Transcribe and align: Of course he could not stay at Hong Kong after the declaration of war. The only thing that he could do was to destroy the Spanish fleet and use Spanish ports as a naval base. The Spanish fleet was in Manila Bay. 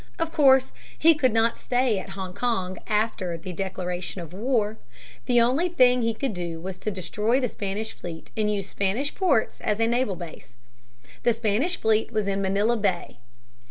Of 0.17 0.33
course 0.33 0.71
he 0.97 1.13
could 1.13 1.31
not 1.31 1.59
stay 1.59 1.99
at 1.99 2.17
Hong 2.17 2.33
Kong 2.33 2.79
after 2.87 3.37
the 3.37 3.53
declaration 3.53 4.19
of 4.19 4.33
war. 4.33 4.79
The 5.27 5.39
only 5.39 5.69
thing 5.69 5.99
that 5.99 6.05
he 6.07 6.15
could 6.15 6.33
do 6.33 6.59
was 6.59 6.79
to 6.79 6.89
destroy 6.89 7.39
the 7.39 7.47
Spanish 7.47 7.93
fleet 7.93 8.31
and 8.35 8.51
use 8.51 8.67
Spanish 8.67 9.13
ports 9.13 9.61
as 9.63 9.79
a 9.79 9.85
naval 9.85 10.15
base. 10.15 10.55
The 11.21 11.33
Spanish 11.35 11.77
fleet 11.77 12.11
was 12.11 12.27
in 12.27 12.41
Manila 12.41 12.77
Bay. 12.77 13.19